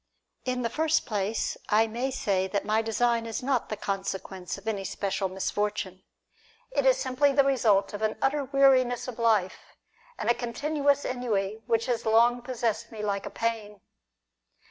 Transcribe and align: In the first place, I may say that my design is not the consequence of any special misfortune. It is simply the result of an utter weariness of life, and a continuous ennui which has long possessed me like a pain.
In 0.45 0.63
the 0.63 0.69
first 0.71 1.05
place, 1.05 1.57
I 1.69 1.85
may 1.85 2.09
say 2.09 2.47
that 2.47 2.65
my 2.65 2.81
design 2.81 3.27
is 3.27 3.43
not 3.43 3.69
the 3.69 3.75
consequence 3.77 4.57
of 4.57 4.67
any 4.67 4.83
special 4.83 5.29
misfortune. 5.29 6.01
It 6.71 6.87
is 6.87 6.97
simply 6.97 7.33
the 7.33 7.43
result 7.43 7.93
of 7.93 8.01
an 8.01 8.17
utter 8.19 8.45
weariness 8.45 9.07
of 9.07 9.19
life, 9.19 9.59
and 10.17 10.27
a 10.27 10.33
continuous 10.33 11.05
ennui 11.05 11.61
which 11.67 11.85
has 11.85 12.03
long 12.07 12.41
possessed 12.41 12.91
me 12.91 13.03
like 13.03 13.27
a 13.27 13.29
pain. 13.29 13.79